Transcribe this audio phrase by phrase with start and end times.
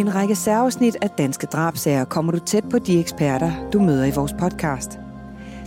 [0.00, 4.10] en række særafsnit af Danske Drabsager kommer du tæt på de eksperter, du møder i
[4.10, 4.98] vores podcast.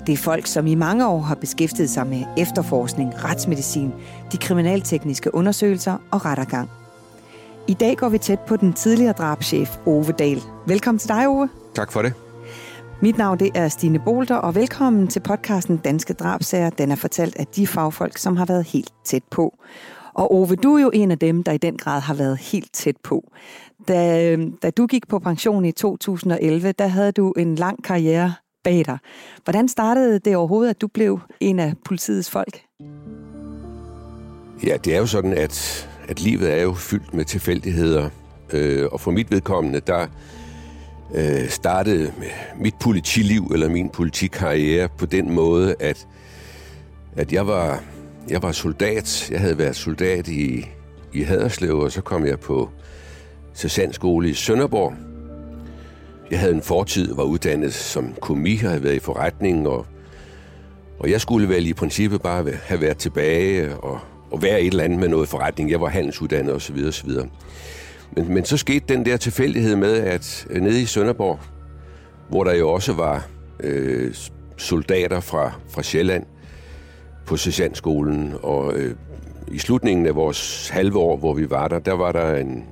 [0.07, 3.93] Det er folk, som i mange år har beskæftiget sig med efterforskning, retsmedicin,
[4.31, 6.69] de kriminaltekniske undersøgelser og rettergang.
[7.67, 10.41] I dag går vi tæt på den tidligere drabschef Ove Dahl.
[10.67, 11.49] Velkommen til dig, Ove.
[11.75, 12.13] Tak for det.
[13.01, 16.69] Mit navn det er Stine Bolter, og velkommen til podcasten Danske Drabsager.
[16.69, 19.53] Den er fortalt af de fagfolk, som har været helt tæt på.
[20.13, 22.73] Og Ove, du er jo en af dem, der i den grad har været helt
[22.73, 23.31] tæt på.
[23.87, 28.33] Da, øhm, da du gik på pension i 2011, der havde du en lang karriere
[28.63, 28.97] bag dig.
[29.43, 32.61] Hvordan startede det overhovedet, at du blev en af politiets folk?
[34.63, 38.09] Ja, det er jo sådan, at, at livet er jo fyldt med tilfældigheder.
[38.53, 40.07] Øh, og for mit vedkommende, der
[41.15, 42.13] øh, startede
[42.59, 46.07] mit politiliv eller min politikarriere på den måde, at,
[47.15, 47.83] at jeg var
[48.29, 49.31] jeg var soldat.
[49.31, 50.65] Jeg havde været soldat i,
[51.13, 52.69] i Haderslev, og så kom jeg på
[53.53, 54.93] sergeantskole i Sønderborg.
[56.31, 59.85] Jeg havde en fortid, var uddannet som komi, og havde været i forretning, og,
[60.99, 63.99] og jeg skulle vel i princippet bare have været tilbage og,
[64.31, 65.71] og være et eller andet med noget forretning.
[65.71, 66.85] Jeg var handelsuddannet osv.
[66.87, 67.09] osv.
[68.15, 71.39] Men, men så skete den der tilfældighed med, at øh, nede i Sønderborg,
[72.29, 73.25] hvor der jo også var
[73.59, 74.13] øh,
[74.57, 76.25] soldater fra, fra Sjælland,
[77.25, 78.95] på sergeantskolen, og øh,
[79.47, 82.63] i slutningen af vores halve år, hvor vi var der, der var der en,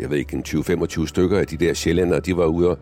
[0.00, 2.76] jeg ved ikke, en 20-25 stykker af de der sjællænder, de var ude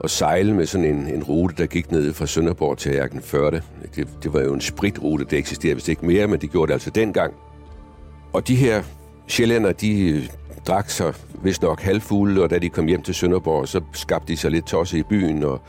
[0.00, 3.50] og sejle med sådan en, en rute, der gik ned fra Sønderborg til Ærken 40.
[3.50, 6.72] Det, det var jo en spritrute, det eksisterer vist ikke mere, men det gjorde det
[6.72, 7.34] altså dengang.
[8.32, 8.82] Og de her
[9.26, 10.28] sjællænder, de øh,
[10.66, 14.36] drak sig vist nok halvfulde, og da de kom hjem til Sønderborg, så skabte de
[14.36, 15.60] sig lidt tosset i byen, og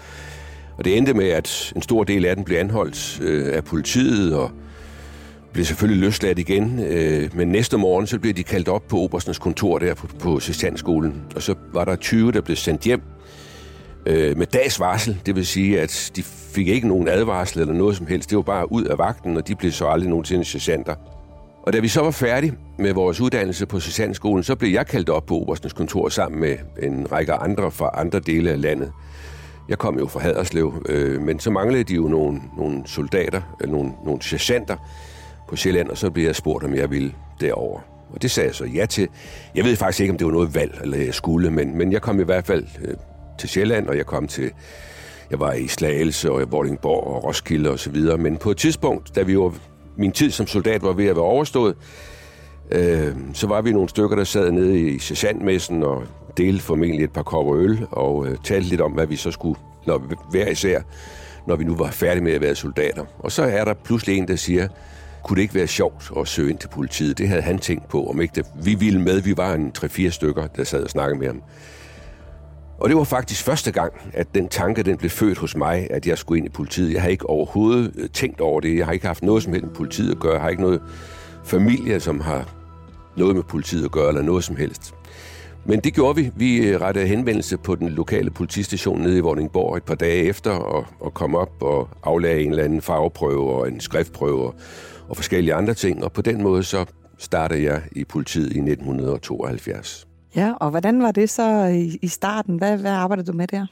[0.80, 4.35] og det endte med, at en stor del af den blev anholdt øh, af politiet,
[4.35, 4.52] og
[5.53, 6.80] blev selvfølgelig løsladt igen.
[6.80, 10.40] Øh, men næste morgen, så blev de kaldt op på Oberstens kontor der på, på
[10.40, 11.22] sergeantskolen.
[11.35, 13.01] Og så var der 20, der blev sendt hjem
[14.06, 15.22] øh, med dags varsel.
[15.25, 18.29] Det vil sige, at de fik ikke nogen advarsel eller noget som helst.
[18.29, 20.96] Det var bare ud af vagten, og de blev så aldrig nogensinde sergeanter.
[21.63, 25.09] Og da vi så var færdige med vores uddannelse på sergeantskolen, så blev jeg kaldt
[25.09, 28.91] op på Oberstens kontor sammen med en række andre fra andre dele af landet.
[29.69, 33.72] Jeg kom jo fra Haderslev, øh, men så manglede de jo nogle, nogle soldater, øh,
[33.72, 34.78] nogle, nogle sergeanter
[35.50, 37.79] på Sjælland, og så blev jeg spurgt, om jeg ville derover.
[38.13, 39.08] Og det sagde jeg så ja til.
[39.56, 42.02] Jeg ved faktisk ikke, om det var noget valg, eller jeg skulle, men, men jeg
[42.02, 42.94] kom i hvert fald øh,
[43.40, 44.52] til Sjælland, og jeg kom til...
[45.31, 48.18] Jeg var i Slagelse og i Vordingborg og Roskilde og så videre.
[48.18, 49.53] Men på et tidspunkt, da vi var,
[49.97, 51.75] min tid som soldat var ved at være overstået,
[52.72, 56.03] øh, så var vi nogle stykker, der sad nede i sergeantmessen og
[56.39, 59.59] delte formentlig et par kopper øl og øh, talte lidt om, hvad vi så skulle,
[59.88, 60.81] når hver især,
[61.47, 63.05] når vi nu var færdige med at være soldater.
[63.19, 64.67] Og så er der pludselig en, der siger,
[65.23, 67.17] kunne det ikke være sjovt at søge ind til politiet?
[67.17, 69.22] Det havde han tænkt på, om ikke det, vi ville med.
[69.22, 71.41] Vi var en 3-4 stykker, der sad og snakkede med ham.
[72.79, 76.07] Og det var faktisk første gang, at den tanke den blev født hos mig, at
[76.07, 76.94] jeg skulle ind i politiet.
[76.94, 78.78] Jeg har ikke overhovedet øh, tænkt over det.
[78.78, 80.33] Jeg har ikke haft noget som helst med politiet at gøre.
[80.33, 80.81] Jeg har ikke noget
[81.44, 82.49] familie, som har
[83.17, 84.94] noget med politiet at gøre, eller noget som helst.
[85.66, 86.31] Men det gjorde vi.
[86.36, 90.52] Vi øh, rettede henvendelse på den lokale politistation nede i Vordingborg et par dage efter,
[90.52, 94.56] og, og kom op og aflagde en eller anden farveprøve og en skriftprøve og,
[95.09, 96.03] og forskellige andre ting.
[96.03, 96.86] Og på den måde så
[97.18, 100.08] startede jeg i politiet i 1972.
[100.36, 102.58] Ja, og hvordan var det så i, i starten?
[102.58, 103.66] Hvad, hvad arbejdede du med der?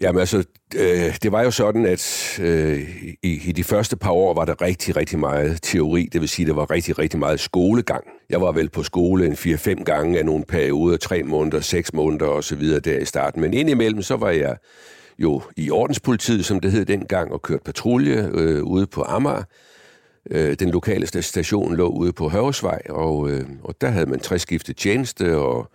[0.00, 0.44] Jamen altså,
[0.76, 2.80] øh, det var jo sådan, at øh,
[3.22, 6.08] i, i de første par år var der rigtig, rigtig meget teori.
[6.12, 8.04] Det vil sige, der var rigtig, rigtig meget skolegang.
[8.30, 12.26] Jeg var vel på skole en 4-5 gange af nogle perioder, tre måneder, seks måneder
[12.26, 12.80] osv.
[12.80, 13.40] der i starten.
[13.40, 14.56] Men indimellem, så var jeg
[15.18, 19.42] jo i ordenspolitiet, som det hed dengang, og kørte patrulje øh, ude på Amager.
[20.30, 24.76] Øh, den lokale station lå ude på Hørsvej, og, øh, og der havde man træskiftet
[24.76, 25.70] tjeneste, og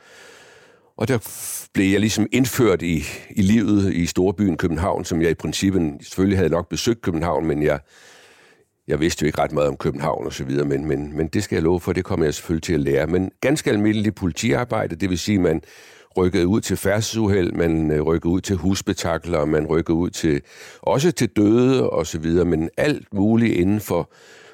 [0.98, 1.18] og der
[1.74, 6.38] blev jeg ligesom indført i, i livet i storbyen København, som jeg i princippet selvfølgelig
[6.38, 7.80] havde nok besøgt København, men jeg,
[8.88, 11.44] jeg vidste jo ikke ret meget om København og så videre, men, men, men det
[11.44, 13.08] skal jeg love for, det kommer jeg selvfølgelig til at lære.
[13.08, 15.62] Men ganske almindeligt politiarbejde, det vil sige, man
[16.18, 20.42] rykkede ud til færdselsuheld, man øh, rykkede ud til husbetakler, man rykkede ud til
[20.82, 24.12] også til døde og så videre, men alt muligt inden for,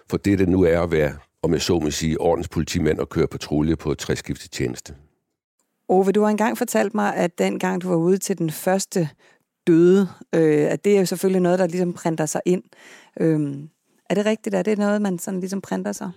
[0.10, 1.14] for det, det nu er at være,
[1.44, 4.94] om jeg så må sige, ordenspolitimand og køre patrulje på træskiftet tjeneste.
[5.90, 9.10] Ove, du har engang fortalt mig, at dengang du var ude til den første
[9.68, 12.64] døde, øh, at det er jo selvfølgelig noget, der ligesom printer sig ind.
[13.20, 13.56] Øh,
[14.10, 14.56] er det rigtigt?
[14.56, 16.12] Er det noget, man sådan ligesom printer sig?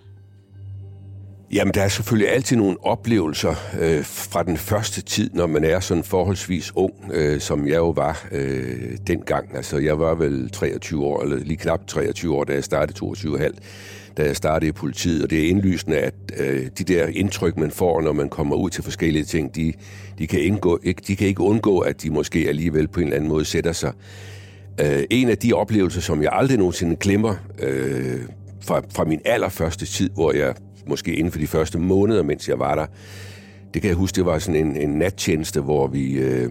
[1.51, 5.79] Jamen, der er selvfølgelig altid nogle oplevelser øh, fra den første tid, når man er
[5.79, 9.55] sådan forholdsvis ung, øh, som jeg jo var øh, dengang.
[9.55, 13.51] Altså, jeg var vel 23 år, eller lige knap 23 år, da jeg startede 22,5,
[14.17, 15.23] da jeg startede i politiet.
[15.23, 18.69] Og det er indlysende, at øh, de der indtryk, man får, når man kommer ud
[18.69, 19.73] til forskellige ting, de,
[20.19, 23.15] de, kan, indgå, ikke, de kan ikke undgå, at de måske alligevel på en eller
[23.15, 23.93] anden måde sætter sig.
[24.81, 28.19] Øh, en af de oplevelser, som jeg aldrig nogensinde glemmer, øh,
[28.61, 30.55] fra, fra min allerførste tid, hvor jeg
[30.87, 32.85] måske inden for de første måneder, mens jeg var der.
[33.73, 36.11] Det kan jeg huske, det var sådan en, en nattjeneste, hvor vi...
[36.11, 36.49] Øh,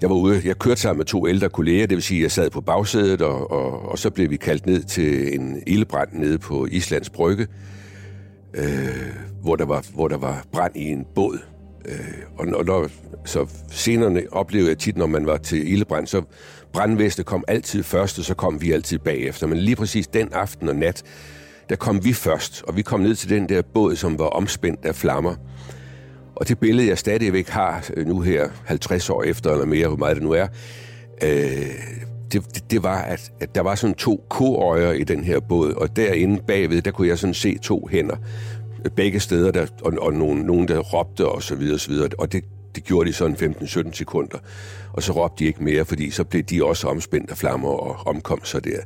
[0.00, 2.30] jeg var ude, jeg kørte sammen med to ældre kolleger, det vil sige, at jeg
[2.30, 6.38] sad på bagsædet, og, og, og så blev vi kaldt ned til en ildbrand nede
[6.38, 7.46] på Islands Brygge,
[8.54, 8.64] øh,
[9.42, 11.38] hvor, der var, hvor der var brand i en båd.
[11.88, 11.98] Øh,
[12.38, 12.88] og, og når,
[13.24, 16.22] så senere oplevede jeg tit, når man var til ildbrand, så
[16.72, 19.46] brandvæste kom altid først, og så kom vi altid bagefter.
[19.46, 21.02] Men lige præcis den aften og nat,
[21.68, 24.84] der kom vi først, og vi kom ned til den der båd, som var omspændt
[24.84, 25.34] af flammer.
[26.36, 29.96] Og det billede, jeg stadigvæk har øh, nu her, 50 år efter eller mere, hvor
[29.96, 30.46] meget det nu er,
[31.22, 31.66] øh,
[32.32, 35.72] det, det, det var, at, at der var sådan to koøjer i den her båd,
[35.72, 38.16] og derinde bagved, der kunne jeg sådan se to hænder
[38.96, 42.08] begge steder, der, og, og nogen, nogen, der råbte og så videre, og så videre.
[42.18, 42.44] Og det,
[42.74, 44.38] det gjorde de sådan 15-17 sekunder.
[44.92, 48.06] Og så råbte de ikke mere, fordi så blev de også omspændt af flammer og
[48.06, 48.78] omkom så der.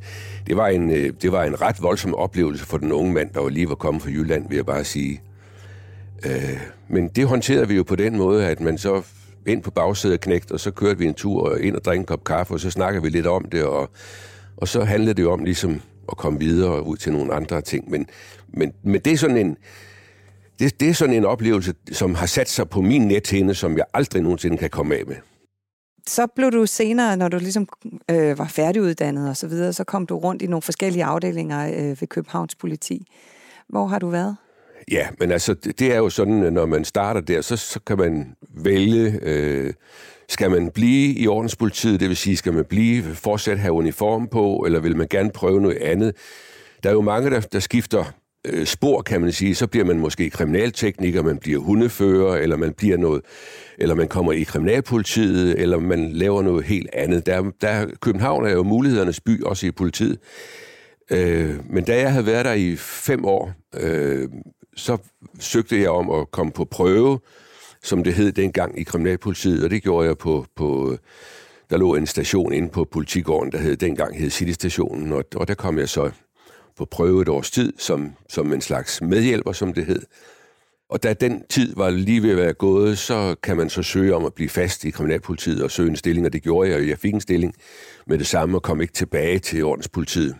[0.46, 3.48] Det var, en, øh, det var en ret voldsom oplevelse for den unge mand, der
[3.48, 5.20] lige var kommet fra Jylland, vil jeg bare sige.
[6.26, 9.02] Øh, men det håndterede vi jo på den måde, at man så
[9.46, 12.24] ind på bagsædet knægt, og så kørte vi en tur ind og drikke en kop
[12.24, 13.90] kaffe, og så snakkede vi lidt om det, og,
[14.56, 15.80] og så handlede det jo om ligesom
[16.10, 17.90] at komme videre ud til nogle andre ting.
[17.90, 18.06] Men,
[18.48, 19.56] men, men det er sådan en,
[20.58, 23.84] det, det er sådan en oplevelse, som har sat sig på min nethinde, som jeg
[23.94, 25.16] aldrig nogensinde kan komme af med.
[26.06, 27.68] Så blev du senere, når du ligesom
[28.10, 32.00] øh, var færdiguddannet og så videre, så kom du rundt i nogle forskellige afdelinger øh,
[32.00, 33.06] ved Københavns politi.
[33.68, 34.36] Hvor har du været?
[34.90, 38.34] Ja, men altså, det er jo sådan, når man starter der, så, så kan man
[38.54, 39.72] vælge, øh,
[40.28, 44.62] skal man blive i ordenspolitiet, det vil sige, skal man blive, fortsat have uniform på,
[44.66, 46.16] eller vil man gerne prøve noget andet?
[46.82, 48.04] Der er jo mange, der, der skifter
[48.44, 52.72] øh, spor, kan man sige, så bliver man måske kriminaltekniker, man bliver hundefører, eller man
[52.72, 53.22] bliver noget,
[53.78, 57.26] eller man kommer i kriminalpolitiet, eller man laver noget helt andet.
[57.26, 60.18] Der, der, København er jo mulighedernes by, også i politiet.
[61.10, 64.28] Øh, men da jeg havde været der i fem år, øh,
[64.76, 64.98] så
[65.38, 67.20] søgte jeg om at komme på prøve,
[67.82, 70.96] som det hed dengang i kriminalpolitiet, og det gjorde jeg på, på
[71.70, 75.54] der lå en station inde på politigården, der hed dengang hed Citystationen, og, og der
[75.54, 76.10] kom jeg så
[76.76, 80.02] på prøve et års tid som, som en slags medhjælper, som det hed.
[80.88, 84.14] Og da den tid var lige ved at være gået, så kan man så søge
[84.14, 86.88] om at blive fast i kriminalpolitiet og søge en stilling, og det gjorde jeg.
[86.88, 87.54] Jeg fik en stilling
[88.06, 90.36] med det samme og kom ikke tilbage til ordenspolitiet.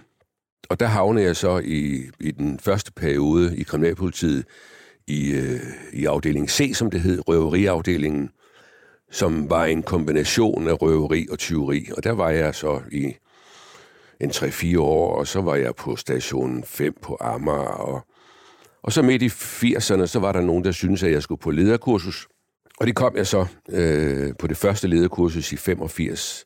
[0.70, 4.44] Og der havnede jeg så i, i den første periode i kriminalpolitiet
[5.06, 5.61] i, øh,
[5.93, 8.31] i afdeling C, som det hed, røveriafdelingen,
[9.11, 11.88] som var en kombination af røveri og tyveri.
[11.96, 13.14] Og der var jeg så i
[14.20, 17.58] en 3-4 år, og så var jeg på station 5 på Amager.
[17.58, 18.06] Og,
[18.82, 21.50] og så midt i 80'erne, så var der nogen, der syntes, at jeg skulle på
[21.50, 22.28] lederkursus.
[22.81, 26.44] Og det kom jeg så øh, på det første lederkursus i 85,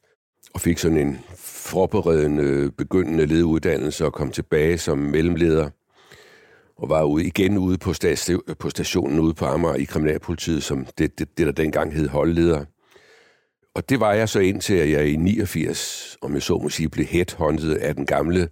[0.55, 5.71] og fik sådan en forberedende, begyndende lederuddannelse og kom tilbage som mellemleder
[6.77, 10.87] og var ude, igen ude på, station, på stationen ude på Amager i Kriminalpolitiet, som
[10.99, 12.65] det, det, det der dengang hed holdleder.
[13.75, 16.89] Og det var jeg så indtil, at jeg i 89, om jeg så må sige,
[16.89, 18.49] blev headhunted af den gamle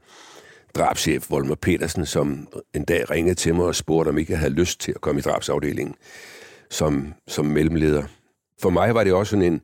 [0.75, 4.55] drabschef Volmer Petersen, som en dag ringede til mig og spurgte, om ikke jeg havde
[4.55, 5.95] lyst til at komme i drabsafdelingen
[6.71, 8.03] som, som mellemleder.
[8.61, 9.61] For mig var det også sådan en,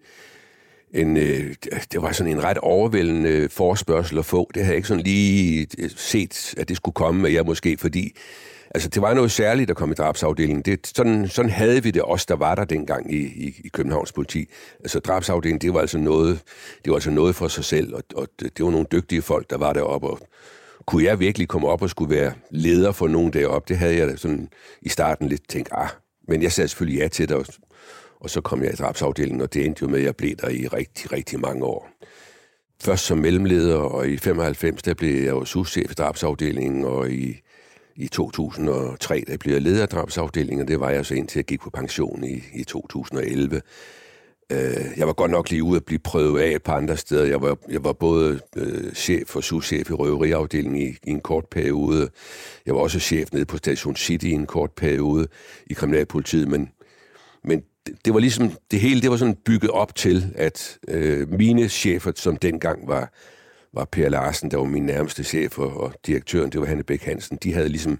[0.94, 1.54] en, øh,
[1.92, 4.50] det var sådan en ret overvældende forspørgsel at få.
[4.54, 7.76] Det havde jeg ikke sådan lige øh, set, at det skulle komme, at jeg måske,
[7.78, 8.16] fordi
[8.70, 10.62] Altså, det var noget særligt at komme i drabsafdelingen.
[10.62, 14.12] Det, sådan, sådan havde vi det også, der var der dengang i, i, i Københavns
[14.12, 14.48] politi.
[14.80, 16.40] Altså, drabsafdelingen, det var altså noget,
[16.84, 19.50] det var altså noget for sig selv, og, og det, det var nogle dygtige folk,
[19.50, 20.20] der var deroppe, og
[20.86, 23.68] kunne jeg virkelig komme op og skulle være leder for nogen deroppe?
[23.68, 24.48] Det havde jeg sådan
[24.82, 25.88] i starten lidt tænkt, ah,
[26.28, 27.46] men jeg sagde selvfølgelig ja til det, og,
[28.20, 30.48] og så kom jeg i drabsafdelingen, og det endte jo med, at jeg blev der
[30.48, 31.88] i rigtig, rigtig mange år.
[32.80, 37.40] Først som mellemleder, og i 95, der blev jeg jo souschef i drabsafdelingen, og i
[37.98, 41.60] i 2003, der blev jeg leder af drabsafdelingen, det var jeg så indtil jeg gik
[41.60, 43.60] på pension i, i 2011.
[44.52, 44.58] Øh,
[44.96, 47.24] jeg var godt nok lige ude at blive prøvet af et par andre steder.
[47.24, 51.46] Jeg var, jeg var både øh, chef og souschef i røveriafdelingen i, i en kort
[51.50, 52.10] periode.
[52.66, 55.28] Jeg var også chef nede på Station City i en kort periode
[55.66, 56.68] i kriminalpolitiet, men,
[57.44, 57.62] men
[58.04, 62.12] det var ligesom, det hele det var sådan bygget op til, at øh, mine chefer,
[62.16, 63.12] som dengang var
[63.72, 67.02] var Per Larsen, der var min nærmeste chef, og, og direktøren, det var Hanne Bæk
[67.02, 67.98] Hansen, de havde ligesom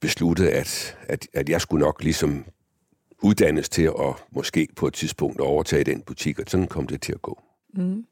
[0.00, 2.44] besluttet, at, at, at jeg skulle nok ligesom
[3.22, 7.12] uddannes til at måske på et tidspunkt overtage den butik, og sådan kom det til
[7.12, 7.42] at gå.
[7.74, 8.04] Mm.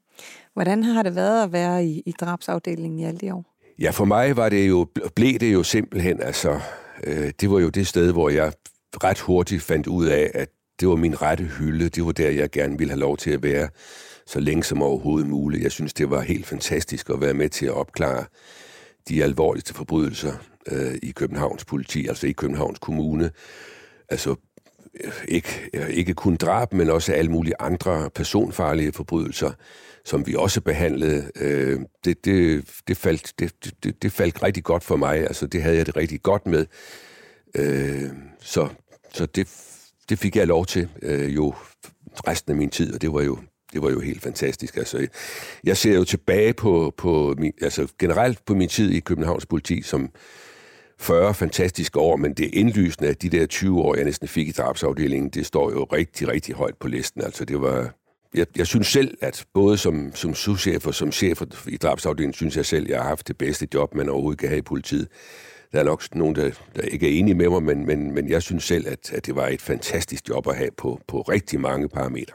[0.53, 3.45] Hvordan har det været at være i, i drabsafdelingen i alle de år?
[3.79, 6.59] Ja, for mig var det jo, blev det jo simpelthen, altså,
[7.03, 8.53] øh, det var jo det sted, hvor jeg
[9.03, 11.89] ret hurtigt fandt ud af, at det var min rette hylde.
[11.89, 13.69] Det var der, jeg gerne ville have lov til at være
[14.27, 15.63] så længe som overhovedet muligt.
[15.63, 18.25] Jeg synes, det var helt fantastisk at være med til at opklare
[19.09, 20.33] de alvorligste forbrydelser
[20.71, 23.31] øh, i Københavns politi, altså i Københavns Kommune.
[24.09, 24.35] Altså
[25.27, 29.51] ikke, ikke kun drab, men også alle mulige andre personfarlige forbrydelser,
[30.05, 31.31] som vi også behandlede.
[31.35, 33.53] Øh, det, det, det, faldt, det,
[33.83, 35.19] det, det faldt rigtig godt for mig.
[35.19, 36.65] Altså, det havde jeg det rigtig godt med.
[37.55, 38.69] Øh, så
[39.15, 39.47] så det,
[40.09, 41.53] det fik jeg lov til øh, jo
[42.27, 43.37] resten af min tid, og det var jo
[43.73, 44.77] det var jo helt fantastisk.
[44.77, 45.07] Altså,
[45.63, 49.81] jeg ser jo tilbage på, på min, altså generelt på min tid i Københavns politi
[49.81, 50.09] som
[50.99, 54.51] 40 fantastiske år, men det indlysende, af de der 20 år, jeg næsten fik i
[54.51, 57.21] drabsafdelingen, det står jo rigtig, rigtig højt på listen.
[57.21, 57.95] Altså, det var,
[58.33, 62.57] jeg, jeg synes selv, at både som, som souschef og som chef i drabsafdelingen, synes
[62.57, 65.07] jeg selv, at jeg har haft det bedste job, man overhovedet kan have i politiet.
[65.71, 68.41] Der er nok nogen, der, der ikke er enige med mig, men, men, men jeg
[68.41, 71.89] synes selv, at, at det var et fantastisk job at have på, på rigtig mange
[71.89, 72.33] parametre.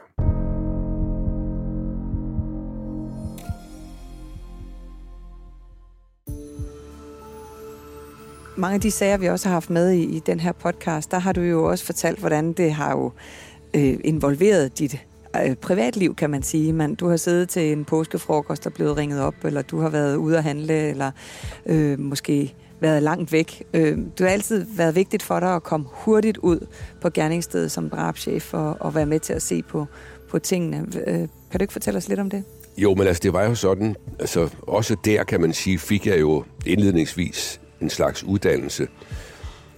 [8.61, 11.19] mange af de sager, vi også har haft med i, i den her podcast, der
[11.19, 13.11] har du jo også fortalt, hvordan det har jo
[13.73, 15.05] øh, involveret dit
[15.45, 16.73] øh, privatliv, kan man sige.
[16.73, 20.15] Man, du har siddet til en påskefrokost og blevet ringet op, eller du har været
[20.15, 21.11] ude at handle, eller
[21.65, 23.63] øh, måske været langt væk.
[23.73, 26.67] Øh, det har altid været vigtigt for dig at komme hurtigt ud
[27.01, 29.85] på gerningsstedet som drabschef og, og være med til at se på,
[30.29, 30.87] på tingene.
[31.07, 31.15] Øh,
[31.51, 32.43] kan du ikke fortælle os lidt om det?
[32.77, 36.19] Jo, men altså, det var jo sådan, altså også der kan man sige, fik jeg
[36.19, 38.87] jo indledningsvis en slags uddannelse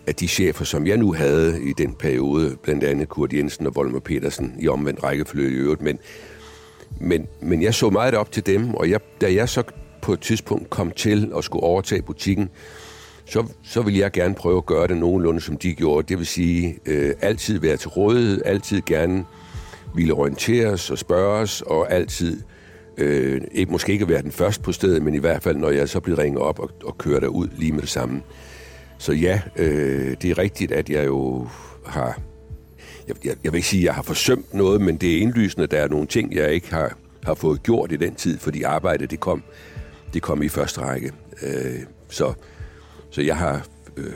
[0.08, 3.76] af de chefer, som jeg nu havde i den periode, blandt andet Kurt Jensen og
[3.76, 6.00] Volmer Petersen i omvendt rækkefølge i øvrigt, men,
[7.00, 9.64] men, men jeg så meget op til dem, og jeg, da jeg så
[10.02, 12.50] på et tidspunkt kom til at skulle overtage butikken,
[13.26, 16.08] så, så vil jeg gerne prøve at gøre det nogenlunde, som de gjorde.
[16.08, 19.26] Det vil sige, øh, altid være til rådighed, altid gerne
[19.96, 22.42] ville orienteres og spørges, og altid
[22.98, 25.90] øh, ikke, måske ikke være den første på stedet, men i hvert fald, når jeg
[25.90, 28.22] så bliver ringet op og, og kører derud lige med det samme.
[28.98, 31.48] Så ja, øh, det er rigtigt, at jeg jo
[31.86, 32.20] har...
[33.08, 35.64] Jeg, jeg, jeg vil ikke sige, at jeg har forsømt noget, men det er indlysende,
[35.64, 38.64] at der er nogle ting, jeg ikke har, har fået gjort i den tid, fordi
[38.64, 39.44] arbejdet, det kom,
[40.14, 41.12] det kom i første række.
[41.44, 42.34] Øh, så,
[43.14, 43.66] så jeg har...
[43.98, 44.14] Øh,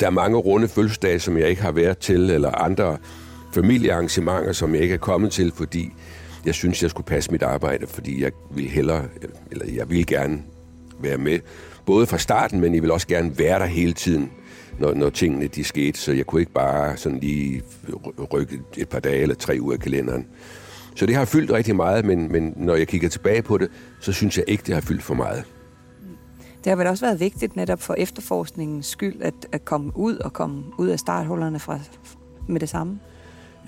[0.00, 2.96] der er mange runde fødselsdage, som jeg ikke har været til, eller andre
[3.54, 5.92] familiearrangementer, som jeg ikke er kommet til, fordi
[6.46, 9.04] jeg synes, jeg skulle passe mit arbejde, fordi jeg vil hellere,
[9.50, 10.42] eller jeg vil gerne
[11.00, 11.38] være med,
[11.86, 14.30] både fra starten, men jeg vil også gerne være der hele tiden,
[14.78, 17.62] når, når tingene de skete, så jeg kunne ikke bare sådan lige
[18.32, 20.26] rykke et par dage eller tre uger i kalenderen.
[20.94, 23.68] Så det har fyldt rigtig meget, men, men når jeg kigger tilbage på det,
[24.00, 25.44] så synes jeg ikke, det har fyldt for meget.
[26.68, 30.32] Det har vel også været vigtigt netop for efterforskningens skyld, at, at komme ud og
[30.32, 31.78] komme ud af starthullerne fra,
[32.48, 32.98] med det samme?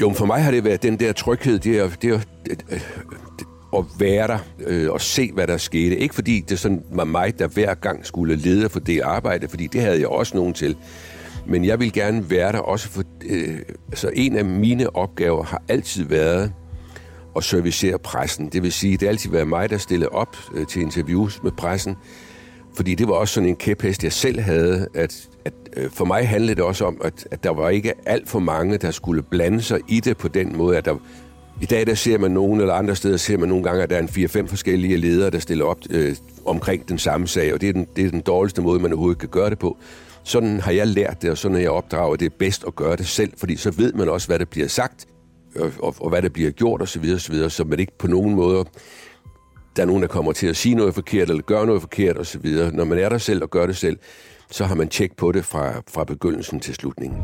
[0.00, 2.21] Jo, men for mig har det været den der tryghed, det er, det er
[2.71, 2.80] øh,
[3.76, 5.97] at være der øh, og se, hvad der skete.
[5.97, 9.66] Ikke fordi det sådan var mig, der hver gang skulle lede for det arbejde, fordi
[9.66, 10.76] det havde jeg også nogen til.
[11.47, 13.02] Men jeg vil gerne være der også for...
[13.26, 16.52] Øh, altså en af mine opgaver har altid været
[17.37, 18.49] at servicere pressen.
[18.49, 21.52] Det vil sige, det har altid været mig, der stillede op øh, til interviews med
[21.52, 21.97] pressen.
[22.75, 26.29] Fordi det var også sådan en kæphest, jeg selv havde, at, at øh, for mig
[26.29, 29.62] handlede det også om, at, at der var ikke alt for mange, der skulle blande
[29.62, 30.95] sig i det på den måde, at der,
[31.62, 33.97] i dag der ser man nogen, eller andre steder ser man nogle gange, at der
[33.97, 37.69] er en 4-5 forskellige ledere, der stiller op øh, omkring den samme sag, og det
[37.69, 39.77] er, den, det er den dårligste måde, man overhovedet kan gøre det på.
[40.25, 42.97] Sådan har jeg lært det, og sådan har jeg opdraget, det er bedst at gøre
[42.97, 45.07] det selv, fordi så ved man også, hvad der bliver sagt,
[45.57, 48.65] og, og, og hvad der bliver gjort osv., osv., så man ikke på nogen måde
[49.77, 52.47] der er nogen, der kommer til at sige noget forkert, eller gøre noget forkert osv.
[52.73, 53.99] Når man er der selv og gør det selv,
[54.50, 57.23] så har man tjek på det fra, fra begyndelsen til slutningen.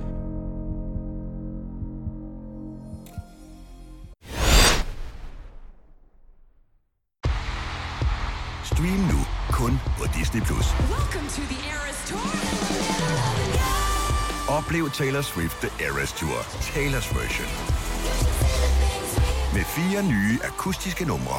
[8.64, 9.20] Stream nu
[9.52, 10.40] kun på Disney+.
[10.40, 10.66] Plus.
[14.48, 16.38] Oplev Taylor Swift The Eras Tour,
[16.72, 17.48] Taylor's version.
[19.54, 21.38] Med fire nye akustiske numre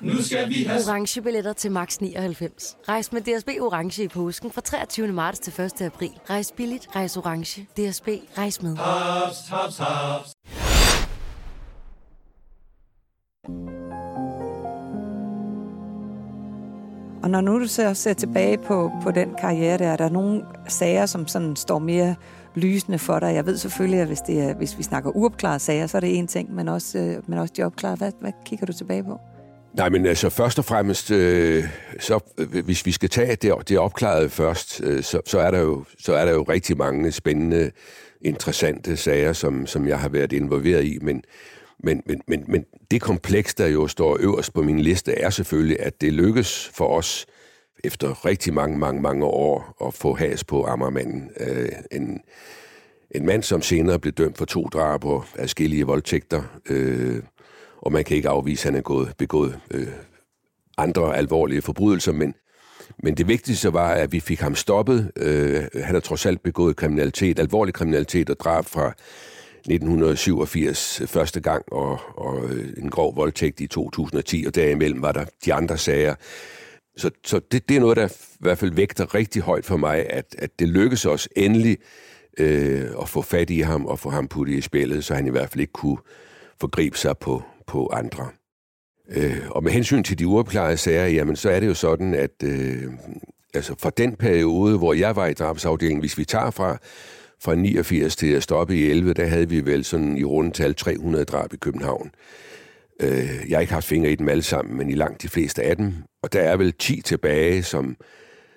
[0.00, 0.80] Nu skal vi have...
[0.88, 2.76] Orange billetter til max 99.
[2.88, 5.12] Rejs med DSB Orange i påsken fra 23.
[5.12, 5.82] marts til 1.
[5.82, 6.10] april.
[6.30, 7.62] Rejs billigt, rejs orange.
[7.62, 8.76] DSB, rejs med.
[8.76, 10.32] Haps, haps, haps.
[17.22, 20.42] Og når nu du ser, ser tilbage på, på den karriere, der er der nogle
[20.68, 22.14] sager, som sådan står mere
[22.54, 23.34] lysende for dig.
[23.34, 26.18] Jeg ved selvfølgelig, at hvis, det er, hvis vi snakker uopklarede sager, så er det
[26.18, 27.96] en ting, men også, øh, men også de opklarede.
[27.96, 29.20] Hvad, hvad kigger du tilbage på?
[29.74, 31.64] Nej, men altså først og fremmest, øh,
[32.00, 35.58] så, øh, hvis vi skal tage det, det opklarede først, øh, så, så, er der
[35.58, 37.70] jo, så er der jo rigtig mange spændende,
[38.20, 41.22] interessante sager, som, som jeg har været involveret i, men,
[41.84, 45.80] men, men, men, men det kompleks, der jo står øverst på min liste, er selvfølgelig,
[45.80, 47.26] at det lykkes for os
[47.84, 51.30] efter rigtig mange, mange, mange år at få has på Ammermanden.
[51.40, 52.20] Øh, en,
[53.10, 57.22] en mand, som senere blev dømt for to drab og adskillige voldtægter, øh,
[57.82, 59.86] og man kan ikke afvise, at han er gået, begået øh,
[60.78, 62.34] andre alvorlige forbrydelser, men,
[63.02, 65.12] men det vigtigste var, at vi fik ham stoppet.
[65.16, 68.94] Øh, han har trods alt begået kriminalitet, alvorlig kriminalitet og drab fra
[69.60, 75.12] 1987 øh, første gang, og, og øh, en grov voldtægt i 2010, og derimellem var
[75.12, 76.14] der de andre sager.
[76.96, 80.10] Så, så det, det er noget, der i hvert fald vægter rigtig højt for mig,
[80.10, 81.78] at, at det lykkes os endelig
[82.38, 85.30] øh, at få fat i ham og få ham puttet i spillet, så han i
[85.30, 85.98] hvert fald ikke kunne
[86.60, 88.28] forgribe sig på, på andre.
[89.08, 92.42] Øh, og med hensyn til de uopklarede sager, jamen så er det jo sådan, at
[92.44, 92.84] øh,
[93.54, 96.78] altså fra den periode, hvor jeg var i drabsafdelingen, hvis vi tager fra,
[97.42, 101.24] fra 89 til at stoppe i 11, der havde vi vel sådan i rundtal 300
[101.24, 102.10] drab i København.
[103.00, 105.62] Øh, jeg har ikke haft fingre i dem alle sammen, men i langt de fleste
[105.62, 105.94] af dem.
[106.22, 107.96] Og der er vel 10 tilbage, som,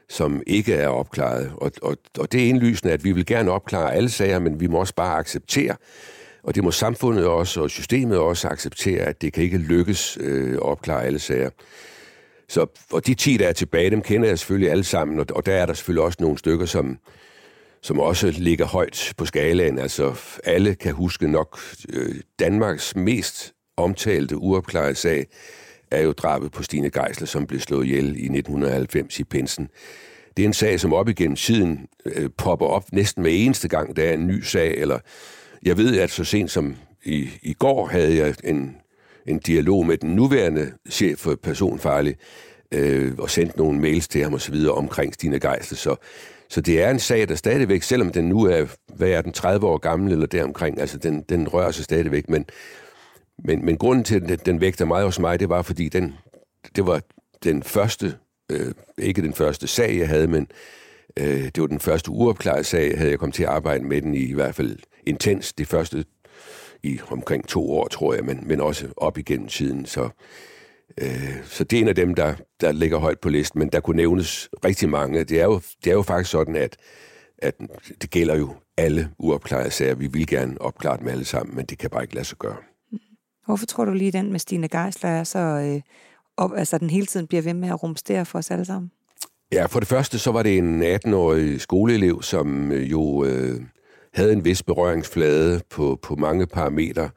[0.10, 1.52] som ikke er opklaret.
[1.58, 4.68] Og, og, og det er indlysende, at vi vil gerne opklare alle sager, men vi
[4.68, 5.76] må også bare acceptere,
[6.44, 10.54] og det må samfundet også, og systemet også acceptere, at det kan ikke lykkes øh,
[10.54, 11.50] at opklare alle sager.
[12.50, 15.46] Så, og de 10, der er tilbage, dem kender jeg selvfølgelig alle sammen, og, og
[15.46, 16.98] der er der selvfølgelig også nogle stykker, som,
[17.82, 19.80] som også ligger højt på skalaen.
[19.80, 25.28] Altså, alle kan huske nok øh, Danmarks mest omtalte uopklarede sag,
[25.92, 29.70] er jo drabet på Stine Geisler, som blev slået ihjel i 1990 i Pinsen.
[30.38, 33.96] Det er en sag, som op igennem tiden øh, popper op næsten hver eneste gang,
[33.96, 35.00] der er en ny sag, eller
[35.66, 38.76] jeg ved, at så sent som i, i går havde jeg en,
[39.28, 42.16] en dialog med den nuværende chef for personfarlig,
[42.74, 44.56] øh, og sendt nogle mails til ham osv.
[44.70, 45.78] omkring Stine Geisel.
[45.78, 45.96] Så,
[46.50, 49.68] så det er en sag, der stadigvæk, selvom den nu er, hvad er den, 30
[49.68, 52.46] år gammel eller deromkring, altså den, den rører sig stadigvæk, men,
[53.46, 56.14] men, men grunden til, at den, den vægter meget hos mig, det var, fordi den,
[56.76, 57.02] det var
[57.44, 58.16] den første,
[58.52, 60.48] øh, ikke den første sag, jeg havde, men
[61.20, 64.14] øh, det var den første uopklarede sag, havde jeg kommet til at arbejde med den
[64.14, 66.06] i, i hvert fald intens de første
[66.84, 69.86] i omkring to år, tror jeg, men, men også op igennem tiden.
[69.86, 70.10] Så,
[71.02, 73.80] øh, så det er en af dem, der, der ligger højt på listen, men der
[73.80, 75.24] kunne nævnes rigtig mange.
[75.24, 76.78] Det er jo, det er jo faktisk sådan, at,
[77.38, 77.56] at
[78.02, 79.96] det gælder jo alle uopklarede sager.
[79.96, 82.58] Vi vil gerne opklare dem alle sammen, men det kan bare ikke lade sig gøre.
[83.46, 85.40] Hvorfor tror du lige, den med Stine Geisler er så...
[85.40, 85.82] Øh,
[86.38, 88.92] op, altså, den hele tiden bliver ved med at rumstere for os alle sammen?
[89.52, 93.62] Ja, for det første, så var det en 18-årig skoleelev, som jo øh,
[94.14, 97.10] havde en vis berøringsflade på, på mange parametre.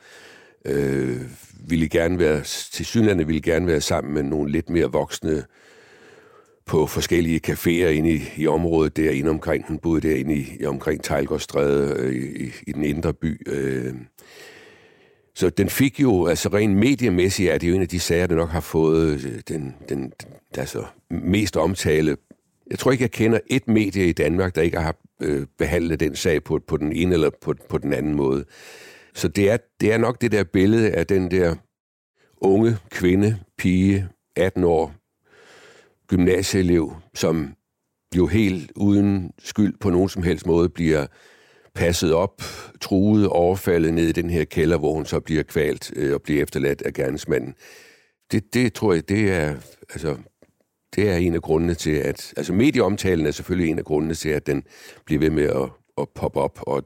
[0.64, 1.20] Øh,
[1.68, 5.44] ville gerne være, til synlande ville gerne være sammen med nogle lidt mere voksne
[6.66, 9.64] på forskellige caféer inde i, i området derinde omkring.
[9.68, 13.52] Hun boede derinde i, i omkring Tejlgårdstræde øh, i, i den indre by.
[13.52, 13.94] Øh,
[15.34, 18.34] så den fik jo, altså rent mediemæssigt er det jo en af de sager, der
[18.34, 20.12] nok har fået øh, den, den, den
[20.58, 22.16] altså, mest omtale.
[22.70, 26.16] Jeg tror ikke, jeg kender et medie i Danmark, der ikke har øh, behandlet den
[26.16, 28.44] sag på, på den ene eller på, på den anden måde.
[29.14, 31.54] Så det er, det er nok det der billede af den der
[32.36, 34.94] unge kvinde, pige, 18 år,
[36.06, 37.54] gymnasieelev, som
[38.16, 41.06] jo helt uden skyld på nogen som helst måde bliver
[41.74, 42.42] passet op,
[42.80, 46.42] truet, overfaldet ned i den her kælder, hvor hun så bliver kvalt øh, og bliver
[46.42, 47.54] efterladt af gerningsmanden.
[48.32, 49.54] Det, det tror jeg, det er,
[49.90, 50.16] altså,
[50.96, 52.34] det er en af grundene til, at...
[52.36, 54.62] Altså medieomtalen er selvfølgelig en af grundene til, at den
[55.04, 56.58] bliver ved med at, at poppe op.
[56.62, 56.82] Og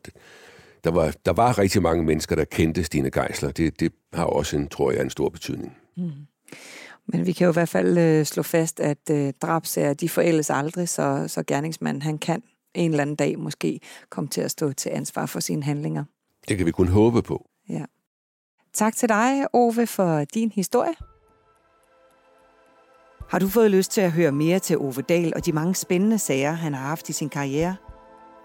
[0.84, 3.50] der var, der var rigtig mange mennesker, der kendte Stine Geisler.
[3.50, 5.76] Det, det har også, en, tror jeg, en stor betydning.
[5.96, 6.10] Mm.
[7.06, 10.50] Men vi kan jo i hvert fald øh, slå fast, at øh, drabsager, de forældes
[10.50, 12.42] aldrig, så, så gerningsmanden, han kan
[12.74, 16.04] en eller anden dag måske komme til at stå til ansvar for sine handlinger.
[16.48, 17.46] Det kan vi kun håbe på.
[17.68, 17.84] Ja.
[18.72, 20.94] Tak til dig, Ove, for din historie.
[23.30, 26.18] Har du fået lyst til at høre mere til Ove Dahl og de mange spændende
[26.18, 27.76] sager, han har haft i sin karriere?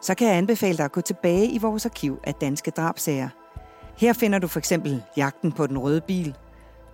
[0.01, 3.29] Så kan jeg anbefale dig at gå tilbage i vores arkiv af danske drabsager.
[3.97, 6.35] Her finder du for eksempel jagten på den røde bil,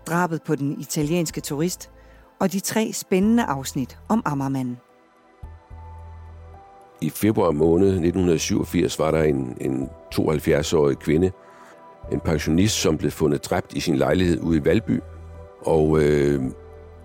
[0.08, 1.90] drabet på den italienske turist
[2.40, 4.78] og de tre spændende afsnit om Ammermanden.
[7.02, 11.32] I februar måned 1987 var der en, en 72-årig kvinde,
[12.12, 15.00] en pensionist, som blev fundet dræbt i sin lejlighed ude i Valby.
[15.62, 16.42] Og øh,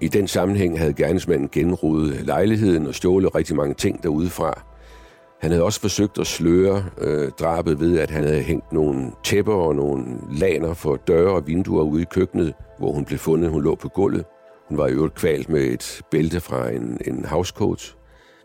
[0.01, 4.63] i den sammenhæng havde gerningsmanden genrodet lejligheden og stjålet rigtig mange ting derudefra.
[5.41, 9.55] Han havde også forsøgt at sløre øh, drabet ved, at han havde hængt nogle tæpper
[9.55, 13.51] og nogle laner for døre og vinduer ude i køkkenet, hvor hun blev fundet.
[13.51, 14.25] Hun lå på gulvet.
[14.69, 17.97] Hun var i øvrigt kvalt med et bælte fra en, en housecoat.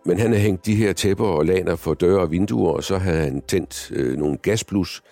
[0.06, 2.98] Men han havde hængt de her tæpper og laner for døre og vinduer, og så
[2.98, 5.04] havde han tændt øh, nogle gasblus,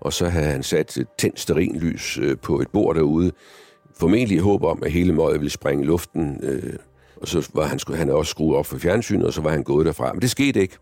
[0.00, 3.32] og så havde han sat et tændt sterinlys øh, på et bord derude.
[3.96, 6.40] Formentlig håb om, at hele møget ville springe i luften.
[6.42, 6.72] Øh,
[7.16, 9.86] og så var han, han også skruet op for fjernsynet, og så var han gået
[9.86, 10.12] derfra.
[10.12, 10.76] Men det skete ikke.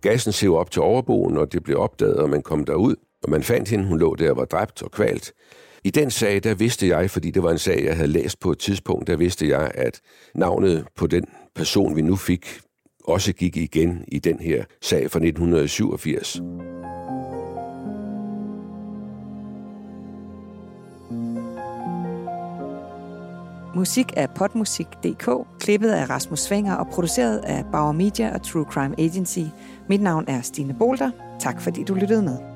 [0.00, 2.94] Gassen sev op til overboen, og det blev opdaget, og man kom derud.
[3.22, 5.32] Og man fandt hende, hun lå der og var dræbt og kvalt.
[5.84, 8.50] I den sag, der vidste jeg, fordi det var en sag, jeg havde læst på
[8.50, 10.00] et tidspunkt, der vidste jeg, at
[10.34, 12.60] navnet på den person, vi nu fik,
[13.04, 16.40] også gik igen i den her sag fra 1987.
[23.76, 25.28] Musik af potmusik.dk,
[25.60, 29.38] klippet af Rasmus Svinger og produceret af Bauer Media og True Crime Agency.
[29.88, 31.10] Mit navn er Stine Bolter.
[31.40, 32.55] Tak fordi du lyttede med.